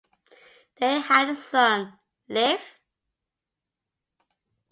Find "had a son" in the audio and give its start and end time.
0.99-1.99